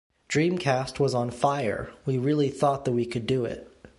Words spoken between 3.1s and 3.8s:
do it.